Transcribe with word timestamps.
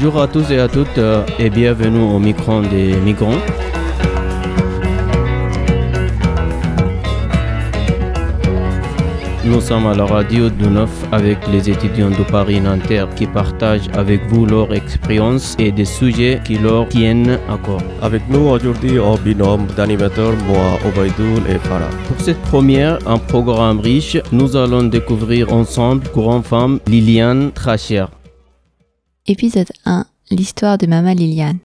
Bonjour 0.00 0.22
à 0.22 0.28
tous 0.28 0.52
et 0.52 0.60
à 0.60 0.68
toutes 0.68 0.96
euh, 0.98 1.26
et 1.40 1.50
bienvenue 1.50 1.98
au 1.98 2.20
micro 2.20 2.60
des 2.60 2.94
migrants. 2.98 3.42
Nous 9.44 9.60
sommes 9.60 9.88
à 9.88 9.96
la 9.96 10.04
radio 10.04 10.50
du 10.50 10.68
Neuf 10.68 10.88
avec 11.10 11.38
les 11.48 11.68
étudiants 11.68 12.10
de 12.10 12.22
Paris-Nanterre 12.30 13.08
qui 13.16 13.26
partagent 13.26 13.88
avec 13.92 14.24
vous 14.28 14.46
leur 14.46 14.72
expérience 14.72 15.56
et 15.58 15.72
des 15.72 15.84
sujets 15.84 16.40
qui 16.44 16.58
leur 16.58 16.88
tiennent 16.88 17.36
à 17.48 17.58
cœur. 17.58 17.82
Avec 18.00 18.22
nous 18.28 18.50
aujourd'hui 18.50 19.00
au 19.00 19.16
binôme 19.16 19.66
d'animateurs, 19.76 20.34
moi, 20.46 20.78
Obaidoul 20.86 21.42
et 21.48 21.58
Farah. 21.58 21.90
Pour 22.06 22.20
cette 22.20 22.40
première, 22.42 22.98
un 23.04 23.18
programme 23.18 23.80
riche, 23.80 24.16
nous 24.30 24.54
allons 24.54 24.84
découvrir 24.84 25.52
ensemble 25.52 26.04
Grande 26.14 26.44
Femme 26.44 26.78
Liliane 26.86 27.50
Tracher. 27.50 28.04
Épisode 29.30 29.68
1 29.84 30.06
L'histoire 30.30 30.78
de 30.78 30.86
Maman 30.86 31.12
Liliane. 31.12 31.58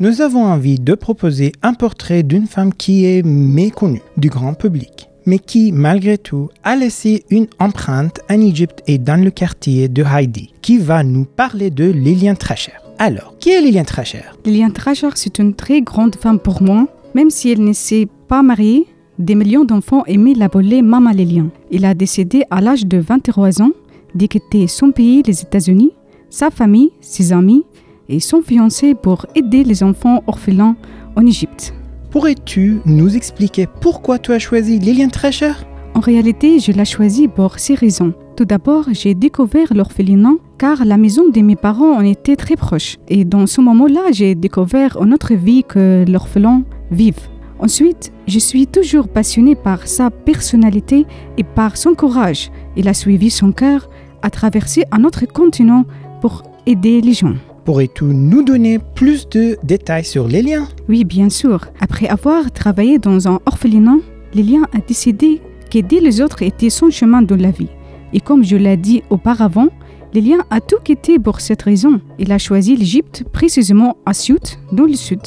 Nous 0.00 0.22
avons 0.22 0.46
envie 0.46 0.80
de 0.80 0.94
proposer 0.94 1.52
un 1.60 1.74
portrait 1.74 2.22
d'une 2.22 2.46
femme 2.46 2.72
qui 2.72 3.04
est 3.04 3.22
méconnue 3.22 4.00
du 4.16 4.30
grand 4.30 4.54
public, 4.54 5.10
mais 5.26 5.38
qui, 5.38 5.72
malgré 5.72 6.16
tout, 6.16 6.48
a 6.64 6.76
laissé 6.76 7.24
une 7.28 7.48
empreinte 7.58 8.20
en 8.30 8.40
Égypte 8.40 8.82
et 8.86 8.96
dans 8.96 9.22
le 9.22 9.30
quartier 9.30 9.90
de 9.90 10.02
Heidi, 10.02 10.54
qui 10.62 10.78
va 10.78 11.02
nous 11.02 11.26
parler 11.26 11.68
de 11.68 11.84
Liliane 11.84 12.38
Tracher. 12.38 12.72
Alors, 12.98 13.34
qui 13.38 13.50
est 13.50 13.60
Liliane 13.60 13.84
Tracher? 13.84 14.24
Liliane 14.46 14.72
Tracher, 14.72 15.10
c'est 15.16 15.38
une 15.38 15.52
très 15.52 15.82
grande 15.82 16.16
femme 16.16 16.38
pour 16.38 16.62
moi. 16.62 16.86
Même 17.14 17.28
si 17.28 17.50
elle 17.50 17.62
ne 17.62 17.74
s'est 17.74 18.08
pas 18.26 18.42
mariée, 18.42 18.86
des 19.18 19.34
millions 19.34 19.66
d'enfants 19.66 20.06
aimaient 20.06 20.32
l'appeler 20.32 20.80
Maman 20.80 21.10
Liliane. 21.10 21.50
Elle 21.70 21.84
a 21.84 21.92
décédé 21.92 22.44
à 22.50 22.62
l'âge 22.62 22.86
de 22.86 22.96
23 22.96 23.60
ans, 23.60 23.72
d'y 24.14 24.28
quitter 24.28 24.66
son 24.66 24.92
pays, 24.92 25.22
les 25.26 25.42
États-Unis, 25.42 25.92
sa 26.30 26.50
famille, 26.50 26.92
ses 27.00 27.32
amis 27.32 27.64
et 28.08 28.20
son 28.20 28.40
fiancé 28.40 28.94
pour 28.94 29.26
aider 29.34 29.64
les 29.64 29.82
enfants 29.82 30.22
orphelins 30.26 30.76
en 31.16 31.26
Égypte. 31.26 31.74
Pourrais-tu 32.10 32.80
nous 32.86 33.14
expliquer 33.14 33.68
pourquoi 33.80 34.18
tu 34.18 34.32
as 34.32 34.38
choisi 34.38 34.78
Liliane 34.78 35.10
Tracher 35.10 35.52
En 35.94 36.00
réalité, 36.00 36.58
je 36.58 36.72
l'ai 36.72 36.84
choisi 36.84 37.28
pour 37.28 37.58
ces 37.58 37.74
raisons. 37.74 38.14
Tout 38.36 38.44
d'abord, 38.44 38.86
j'ai 38.92 39.14
découvert 39.14 39.74
l'orphelinat 39.74 40.34
car 40.58 40.84
la 40.84 40.96
maison 40.96 41.28
de 41.28 41.40
mes 41.40 41.56
parents 41.56 41.92
en 41.92 42.00
était 42.00 42.36
très 42.36 42.56
proche. 42.56 42.96
Et 43.08 43.24
dans 43.24 43.46
ce 43.46 43.60
moment-là, 43.60 44.12
j'ai 44.12 44.34
découvert 44.34 44.96
une 45.00 45.14
autre 45.14 45.34
vie 45.34 45.62
que 45.62 46.04
l'orphelin 46.08 46.62
vive. 46.90 47.20
Ensuite, 47.60 48.12
je 48.26 48.38
suis 48.38 48.66
toujours 48.66 49.08
passionnée 49.08 49.54
par 49.54 49.86
sa 49.86 50.10
personnalité 50.10 51.06
et 51.36 51.44
par 51.44 51.76
son 51.76 51.94
courage. 51.94 52.50
Il 52.76 52.88
a 52.88 52.94
suivi 52.94 53.30
son 53.30 53.52
cœur 53.52 53.88
à 54.22 54.30
traverser 54.30 54.84
un 54.90 55.04
autre 55.04 55.26
continent 55.26 55.84
pour 56.20 56.42
aider 56.66 57.00
les 57.00 57.12
gens. 57.12 57.34
Pourrais-tu 57.64 58.04
nous 58.04 58.42
donner 58.42 58.78
plus 58.94 59.28
de 59.28 59.56
détails 59.62 60.04
sur 60.04 60.26
Liliane 60.26 60.66
Oui, 60.88 61.04
bien 61.04 61.28
sûr. 61.28 61.66
Après 61.80 62.08
avoir 62.08 62.50
travaillé 62.50 62.98
dans 62.98 63.28
un 63.28 63.38
orphelinat, 63.46 63.98
Lilian 64.34 64.62
a 64.72 64.78
décidé 64.78 65.40
qu'aider 65.70 66.00
les 66.00 66.20
autres 66.20 66.42
était 66.42 66.70
son 66.70 66.90
chemin 66.90 67.22
dans 67.22 67.36
la 67.36 67.50
vie. 67.50 67.68
Et 68.12 68.20
comme 68.20 68.44
je 68.44 68.56
l'ai 68.56 68.76
dit 68.76 69.02
auparavant, 69.10 69.68
Lilian 70.12 70.38
a 70.50 70.60
tout 70.60 70.78
quitté 70.82 71.18
pour 71.18 71.40
cette 71.40 71.62
raison. 71.62 72.00
Il 72.18 72.32
a 72.32 72.38
choisi 72.38 72.76
l'Égypte, 72.76 73.24
précisément 73.32 73.96
à 74.04 74.12
Siout, 74.12 74.58
dans 74.72 74.84
le 74.84 74.94
sud. 74.94 75.20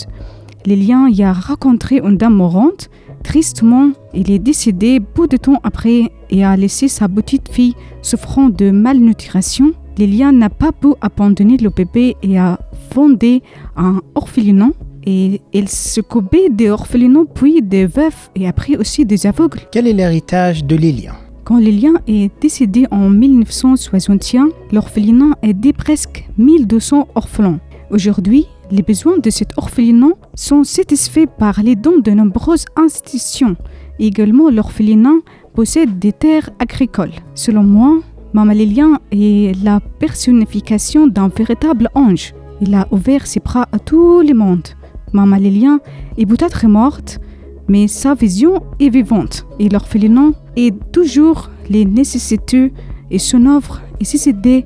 Lilian 0.65 1.07
y 1.07 1.23
a 1.23 1.31
rencontré 1.33 1.99
une 2.03 2.17
dame 2.17 2.35
mourante. 2.35 2.89
Tristement, 3.23 3.91
il 4.13 4.31
est 4.31 4.39
décédé 4.39 4.99
peu 4.99 5.27
de 5.27 5.37
temps 5.37 5.59
après 5.63 6.11
et 6.29 6.43
a 6.43 6.57
laissé 6.57 6.89
sa 6.89 7.07
petite 7.07 7.47
fille 7.49 7.75
souffrant 8.01 8.49
de 8.49 8.71
malnutrition. 8.71 9.73
Lilian 9.97 10.31
n'a 10.31 10.49
pas 10.49 10.71
pu 10.71 10.87
abandonner 11.01 11.57
le 11.57 11.69
bébé 11.69 12.15
et 12.23 12.39
a 12.39 12.59
fondé 12.91 13.43
un 13.75 14.01
orphelinat. 14.15 14.71
Et 15.05 15.41
elle 15.53 15.67
s'occupait 15.67 16.49
des 16.49 16.69
orphelinats 16.69 17.25
puis 17.33 17.61
des 17.61 17.85
veufs 17.85 18.31
et 18.35 18.47
après 18.47 18.77
aussi 18.77 19.05
des 19.05 19.27
aveugles. 19.27 19.59
Quel 19.71 19.87
est 19.87 19.93
l'héritage 19.93 20.63
de 20.63 20.77
Liliane 20.77 21.15
Quand 21.43 21.57
Lilian 21.57 21.95
est 22.07 22.31
décédé 22.41 22.85
en 22.89 23.09
1961, 23.09 24.49
l'orphelinat 24.71 25.35
aidait 25.41 25.73
presque 25.73 26.25
1200 26.37 27.09
orphelins. 27.15 27.59
Aujourd'hui, 27.91 28.47
les 28.71 28.81
besoins 28.81 29.17
de 29.17 29.29
cet 29.29 29.57
orphelinat 29.57 30.13
sont 30.35 30.63
satisfaits 30.63 31.27
par 31.37 31.61
les 31.61 31.75
dons 31.75 31.99
de 31.99 32.11
nombreuses 32.11 32.65
institutions. 32.77 33.57
Également, 33.99 34.49
l'orphelinat 34.49 35.19
possède 35.53 35.99
des 35.99 36.13
terres 36.13 36.49
agricoles. 36.59 37.11
Selon 37.35 37.63
moi, 37.63 37.99
Maman 38.33 38.53
Lilian 38.53 38.97
est 39.11 39.55
la 39.63 39.79
personnification 39.99 41.05
d'un 41.05 41.27
véritable 41.27 41.89
ange. 41.93 42.33
Il 42.61 42.73
a 42.73 42.87
ouvert 42.89 43.27
ses 43.27 43.39
bras 43.39 43.67
à 43.71 43.77
tout 43.77 44.21
le 44.21 44.33
monde. 44.33 44.67
Maman 45.11 45.35
Lilian 45.35 45.77
est 46.17 46.25
peut-être 46.25 46.65
morte, 46.65 47.19
mais 47.67 47.87
sa 47.87 48.15
vision 48.15 48.63
est 48.79 48.89
vivante 48.89 49.45
et 49.59 49.69
l'orphelinat 49.69 50.31
est 50.55 50.73
toujours 50.91 51.51
les 51.69 51.85
nécessités 51.85 52.73
et 53.11 53.19
son 53.19 53.45
œuvre 53.45 53.81
et 53.99 54.05
ses 54.05 54.27
idées 54.27 54.65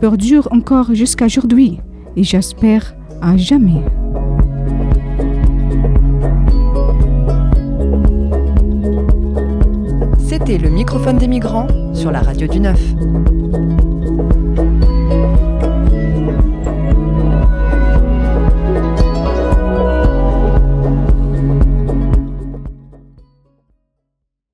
perdurent 0.00 0.48
encore 0.50 0.94
jusqu'à 0.94 1.26
aujourd'hui 1.26 1.80
et 2.16 2.22
j'espère 2.22 2.96
à 3.20 3.36
jamais. 3.36 3.82
Le 10.62 10.70
microphone 10.70 11.18
des 11.18 11.26
migrants 11.26 11.66
sur 11.94 12.12
la 12.12 12.20
radio 12.20 12.46
du 12.46 12.60
Neuf. 12.60 12.80